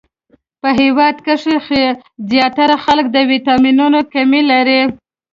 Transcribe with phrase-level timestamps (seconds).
[0.61, 1.57] په هیواد کښی
[2.31, 4.81] ځیاتره خلک د ويټامنونو کمې لری